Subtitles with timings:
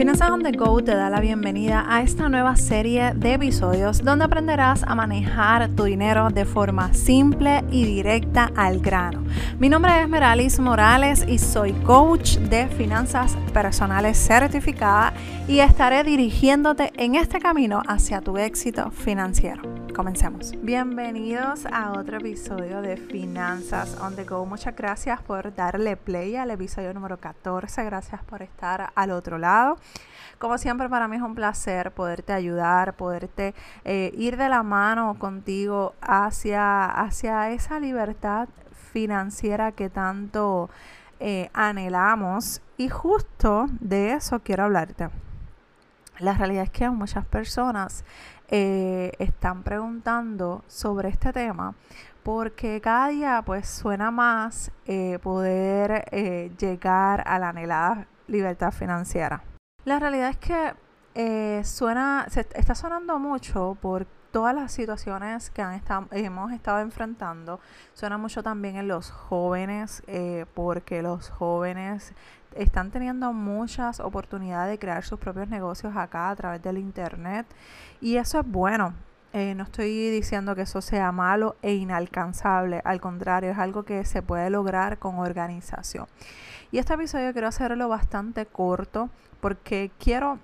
[0.00, 4.24] Finanzas on the Go te da la bienvenida a esta nueva serie de episodios donde
[4.24, 9.22] aprenderás a manejar tu dinero de forma simple y directa al grano.
[9.58, 15.12] Mi nombre es Meralis Morales y soy coach de finanzas personales certificada
[15.46, 19.79] y estaré dirigiéndote en este camino hacia tu éxito financiero.
[20.00, 20.52] Comencemos.
[20.62, 24.46] Bienvenidos a otro episodio de Finanzas on the Go.
[24.46, 27.84] Muchas gracias por darle play al episodio número 14.
[27.84, 29.76] Gracias por estar al otro lado.
[30.38, 35.18] Como siempre, para mí es un placer poderte ayudar, poderte eh, ir de la mano
[35.18, 38.48] contigo hacia, hacia esa libertad
[38.94, 40.70] financiera que tanto
[41.18, 42.62] eh, anhelamos.
[42.78, 45.10] Y justo de eso quiero hablarte.
[46.20, 48.04] La realidad es que muchas personas
[48.50, 51.74] eh, están preguntando sobre este tema
[52.22, 54.70] porque cada día pues suena más
[55.22, 56.04] poder
[56.58, 59.42] llegar a la anhelada libertad financiera.
[59.84, 60.74] La realidad es que
[61.14, 65.82] eh, suena, se está sonando mucho por todas las situaciones que han
[66.12, 67.60] hemos estado enfrentando.
[67.94, 72.14] Suena mucho también en los jóvenes, eh, porque los jóvenes
[72.54, 77.46] están teniendo muchas oportunidades de crear sus propios negocios acá a través del internet.
[78.00, 78.94] Y eso es bueno.
[79.32, 84.04] Eh, no estoy diciendo que eso sea malo e inalcanzable, al contrario, es algo que
[84.04, 86.06] se puede lograr con organización.
[86.72, 89.08] Y este episodio quiero hacerlo bastante corto
[89.40, 90.40] porque quiero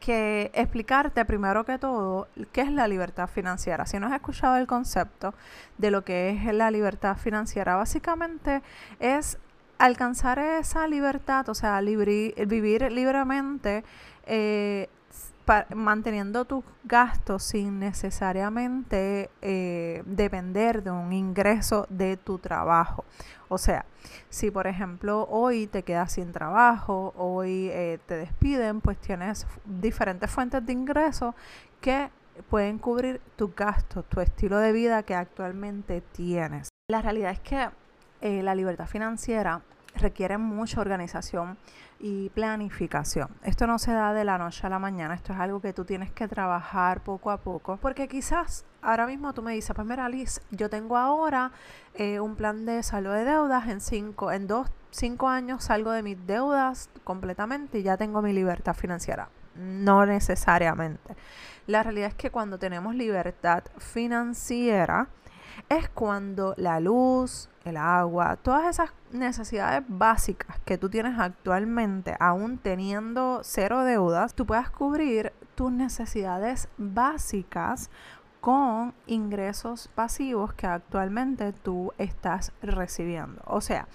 [0.00, 3.84] que explicarte primero que todo qué es la libertad financiera.
[3.84, 5.34] Si no has escuchado el concepto
[5.76, 8.62] de lo que es la libertad financiera, básicamente
[9.00, 9.38] es
[9.78, 13.84] alcanzar esa libertad, o sea, vivir libremente
[14.26, 14.88] eh,
[15.74, 23.04] manteniendo tus gastos sin necesariamente eh, depender de un ingreso de tu trabajo.
[23.48, 23.86] O sea,
[24.28, 30.30] si por ejemplo hoy te quedas sin trabajo, hoy eh, te despiden, pues tienes diferentes
[30.30, 31.34] fuentes de ingreso
[31.80, 32.10] que
[32.50, 36.68] pueden cubrir tus gastos, tu estilo de vida que actualmente tienes.
[36.90, 37.68] La realidad es que
[38.20, 39.62] eh, la libertad financiera
[39.94, 41.56] requiere mucha organización
[42.00, 43.28] y planificación.
[43.42, 45.84] Esto no se da de la noche a la mañana, esto es algo que tú
[45.84, 50.08] tienes que trabajar poco a poco, porque quizás ahora mismo tú me dices, pues mira
[50.08, 51.50] Liz, yo tengo ahora
[51.94, 56.02] eh, un plan de saldo de deudas, en cinco, en dos, cinco años salgo de
[56.02, 59.28] mis deudas completamente y ya tengo mi libertad financiera.
[59.56, 61.16] No necesariamente.
[61.66, 65.08] La realidad es que cuando tenemos libertad financiera,
[65.68, 72.58] es cuando la luz, el agua, todas esas necesidades básicas que tú tienes actualmente, aún
[72.58, 77.90] teniendo cero deudas, tú puedas cubrir tus necesidades básicas
[78.40, 83.42] con ingresos pasivos que actualmente tú estás recibiendo.
[83.44, 83.88] O sea,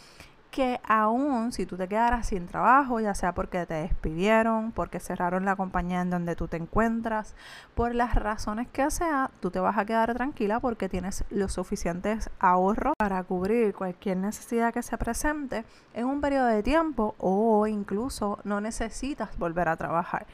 [0.53, 5.45] que aún si tú te quedaras sin trabajo, ya sea porque te despidieron, porque cerraron
[5.45, 7.35] la compañía en donde tú te encuentras,
[7.73, 12.29] por las razones que sea, tú te vas a quedar tranquila porque tienes los suficientes
[12.39, 15.65] ahorros para cubrir cualquier necesidad que se presente
[15.95, 20.27] en un periodo de tiempo o incluso no necesitas volver a trabajar.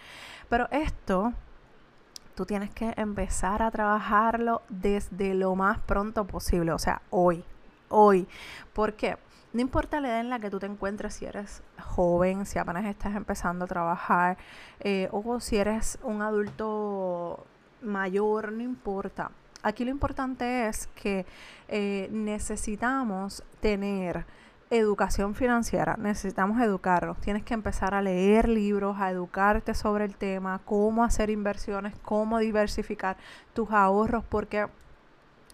[0.50, 1.32] Pero esto
[2.36, 7.46] tú tienes que empezar a trabajarlo desde lo más pronto posible, o sea, hoy,
[7.90, 8.28] hoy.
[8.74, 9.18] ¿Por qué?
[9.52, 12.86] No importa la edad en la que tú te encuentres, si eres joven, si apenas
[12.86, 14.38] estás empezando a trabajar,
[14.80, 17.46] eh, o si eres un adulto
[17.82, 19.32] mayor, no importa.
[19.64, 21.26] Aquí lo importante es que
[21.68, 24.26] eh, necesitamos tener
[24.70, 27.20] educación financiera, necesitamos educarnos.
[27.20, 32.38] Tienes que empezar a leer libros, a educarte sobre el tema, cómo hacer inversiones, cómo
[32.38, 33.18] diversificar
[33.54, 34.68] tus ahorros, porque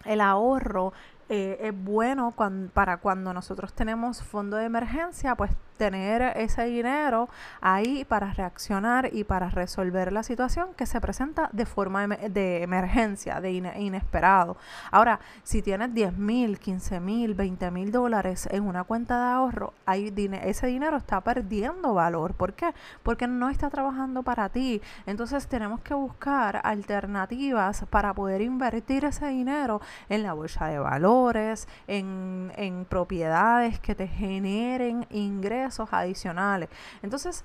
[0.04, 0.92] el ahorro
[1.28, 2.34] eh, es bueno
[2.72, 7.28] para cuando nosotros tenemos fondo de emergencia, pues tener ese dinero
[7.60, 13.40] ahí para reaccionar y para resolver la situación que se presenta de forma de emergencia,
[13.40, 14.56] de inesperado.
[14.90, 19.72] Ahora, si tienes 10 mil, 15 mil, 20 mil dólares en una cuenta de ahorro,
[19.84, 22.34] hay ese dinero está perdiendo valor.
[22.34, 22.72] ¿Por qué?
[23.02, 24.80] Porque no está trabajando para ti.
[25.04, 31.68] Entonces tenemos que buscar alternativas para poder invertir ese dinero en la bolsa de valores,
[31.86, 36.68] en, en propiedades que te generen ingresos adicionales.
[37.02, 37.44] Entonces,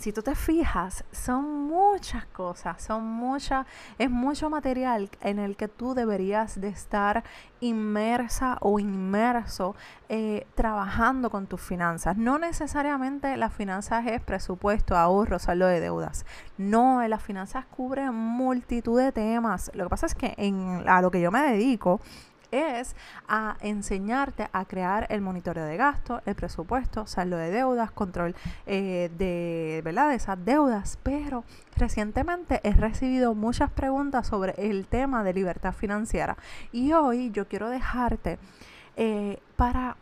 [0.00, 3.66] si tú te fijas, son muchas cosas, son muchas,
[3.98, 7.22] es mucho material en el que tú deberías de estar
[7.60, 9.76] inmersa o inmerso
[10.08, 12.16] eh, trabajando con tus finanzas.
[12.16, 16.24] No necesariamente las finanzas es presupuesto, ahorro, saldo de deudas.
[16.56, 19.70] No, las finanzas cubren multitud de temas.
[19.74, 22.00] Lo que pasa es que en, a lo que yo me dedico
[22.50, 22.96] es
[23.28, 28.34] a enseñarte a crear el monitoreo de gasto, el presupuesto, saldo de deudas, control
[28.66, 30.10] eh, de, ¿verdad?
[30.10, 30.98] de esas deudas.
[31.02, 31.44] Pero
[31.76, 36.36] recientemente he recibido muchas preguntas sobre el tema de libertad financiera
[36.72, 38.38] y hoy yo quiero dejarte
[38.96, 39.96] eh, para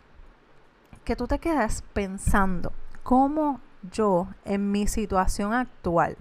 [1.05, 2.73] que tú te quedes pensando
[3.03, 3.61] cómo
[3.93, 6.17] yo en mi situación actual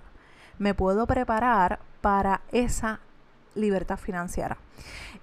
[0.60, 3.00] me puedo preparar para esa
[3.58, 4.58] libertad financiera.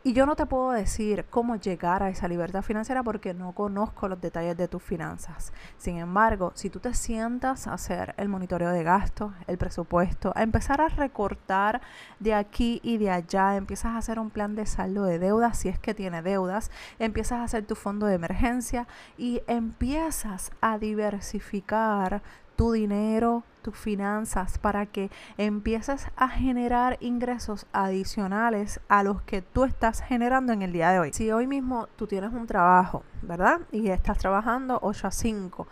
[0.02, 4.06] Y yo no te puedo decir cómo llegar a esa libertad financiera porque no conozco
[4.06, 5.52] los detalles de tus finanzas.
[5.78, 10.42] Sin embargo, si tú te sientas a hacer el monitoreo de gastos, el presupuesto, a
[10.42, 11.80] empezar a recortar
[12.20, 15.70] de aquí y de allá, empiezas a hacer un plan de saldo de deudas si
[15.70, 18.86] es que tiene deudas, empiezas a hacer tu fondo de emergencia
[19.16, 22.22] y empiezas a diversificar
[22.56, 29.64] tu dinero, tus finanzas, para que empieces a generar ingresos adicionales a los que tú
[29.64, 31.12] estás generando en el día de hoy.
[31.12, 33.60] Si hoy mismo tú tienes un trabajo, ¿verdad?
[33.72, 35.66] Y estás trabajando 8 a 5,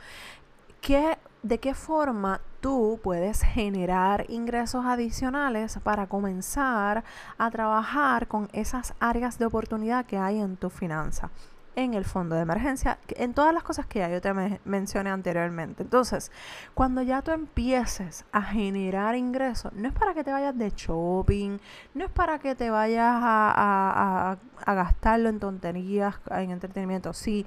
[0.81, 7.05] ¿qué, ¿de qué forma tú puedes generar ingresos adicionales para comenzar
[7.37, 11.31] a trabajar con esas áreas de oportunidad que hay en tu finanza?
[11.76, 14.32] En el fondo de emergencia, en todas las cosas que ya yo te
[14.64, 15.82] mencioné anteriormente.
[15.82, 16.30] Entonces,
[16.74, 21.58] cuando ya tú empieces a generar ingresos, no es para que te vayas de shopping,
[21.94, 24.36] no es para que te vayas a,
[24.66, 27.12] gastarlo en tonterías, en entretenimiento.
[27.12, 27.46] Sí,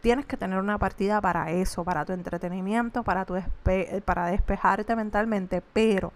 [0.00, 3.34] tienes que tener una partida para eso, para tu entretenimiento, para, tu
[4.04, 6.12] para despejarte mentalmente, pero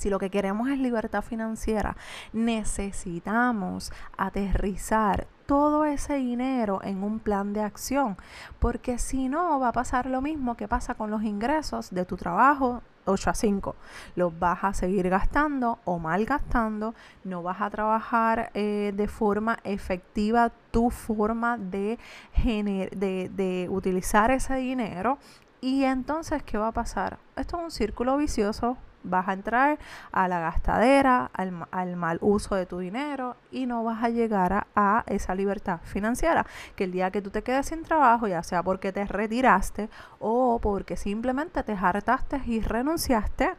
[0.00, 1.94] si lo que queremos es libertad financiera,
[2.32, 8.16] necesitamos aterrizar todo ese dinero en un plan de acción,
[8.58, 12.16] porque si no va a pasar lo mismo que pasa con los ingresos de tu
[12.16, 13.76] trabajo 8 a 5.
[14.16, 16.94] Los vas a seguir gastando o mal gastando,
[17.24, 21.98] no vas a trabajar eh, de forma efectiva tu forma de,
[22.44, 25.18] de, de utilizar ese dinero.
[25.60, 27.18] Y entonces, ¿qué va a pasar?
[27.36, 29.78] Esto es un círculo vicioso vas a entrar
[30.12, 35.04] a la gastadera, al, mal uso de tu dinero y no vas a llegar a,
[35.06, 36.46] esa libertad financiera.
[36.76, 40.58] Que el día que tú te quedes sin trabajo, ya sea porque te retiraste o
[40.60, 43.54] porque simplemente te hartaste y renunciaste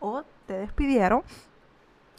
[0.00, 1.22] o te despidieron,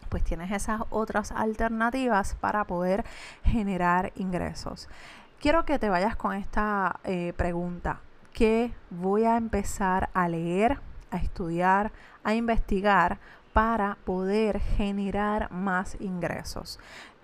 [0.09, 3.03] pues tienes esas otras alternativas para poder
[3.43, 4.87] generar ingresos.
[5.39, 7.99] Quiero que te vayas con esta eh, pregunta.
[8.33, 10.79] ¿Qué voy a empezar a leer?
[11.13, 11.91] a estudiar,
[12.23, 13.19] a investigar
[13.53, 16.79] para poder generar más ingresos.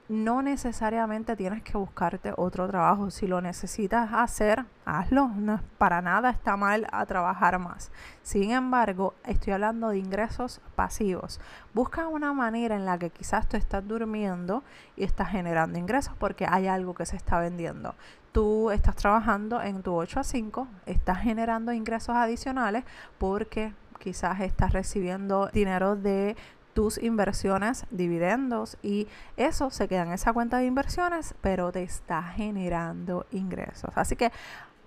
[0.10, 3.12] No necesariamente tienes que buscarte otro trabajo.
[3.12, 5.28] Si lo necesitas hacer, hazlo.
[5.28, 7.92] No, para nada está mal a trabajar más.
[8.24, 11.40] Sin embargo, estoy hablando de ingresos pasivos.
[11.76, 14.64] Busca una manera en la que quizás tú estás durmiendo
[14.96, 17.94] y estás generando ingresos porque hay algo que se está vendiendo
[18.32, 22.84] tú estás trabajando en tu 8 a 5, estás generando ingresos adicionales
[23.18, 26.36] porque quizás estás recibiendo dinero de
[26.80, 32.24] tus inversiones, dividendos y eso se queda en esa cuenta de inversiones, pero te está
[32.24, 33.92] generando ingresos.
[33.96, 34.32] Así que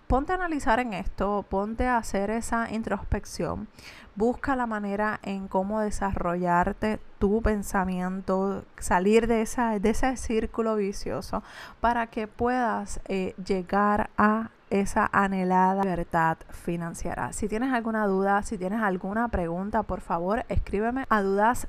[0.07, 3.69] ponte a analizar en esto, ponte a hacer esa introspección,
[4.15, 11.43] busca la manera en cómo desarrollarte tu pensamiento, salir de, esa, de ese círculo vicioso
[11.83, 17.33] para que puedas eh, llegar a esa anhelada libertad financiera.
[17.33, 21.69] Si tienes alguna duda, si tienes alguna pregunta, por favor escríbeme a dudas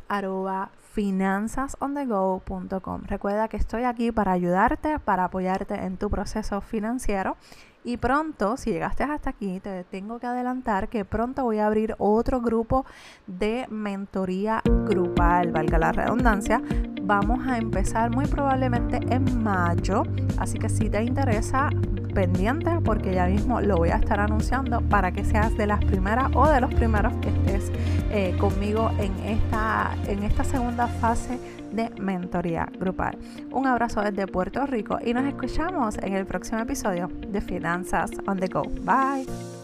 [0.93, 3.01] finanzasondego.com.
[3.03, 7.35] Recuerda que estoy aquí para ayudarte, para apoyarte en tu proceso financiero
[7.83, 11.95] y pronto, si llegaste hasta aquí, te tengo que adelantar que pronto voy a abrir
[11.97, 12.85] otro grupo
[13.27, 16.61] de mentoría grupal, valga la redundancia.
[17.01, 20.03] Vamos a empezar muy probablemente en mayo,
[20.37, 21.69] así que si te interesa,
[22.13, 26.29] pendiente porque ya mismo lo voy a estar anunciando para que seas de las primeras
[26.33, 27.71] o de los primeros que estés
[28.11, 31.39] eh, conmigo en esta, en esta segunda fase
[31.71, 33.17] de mentoría grupal.
[33.51, 38.39] Un abrazo desde Puerto Rico y nos escuchamos en el próximo episodio de Finanzas on
[38.39, 38.63] the Go.
[38.83, 39.62] Bye.